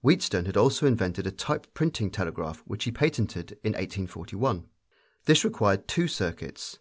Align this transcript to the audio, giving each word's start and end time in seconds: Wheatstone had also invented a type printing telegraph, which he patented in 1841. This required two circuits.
Wheatstone 0.00 0.46
had 0.46 0.56
also 0.56 0.86
invented 0.86 1.26
a 1.26 1.30
type 1.30 1.66
printing 1.74 2.10
telegraph, 2.10 2.60
which 2.66 2.84
he 2.84 2.90
patented 2.90 3.58
in 3.62 3.72
1841. 3.74 4.70
This 5.26 5.44
required 5.44 5.86
two 5.86 6.08
circuits. 6.08 6.78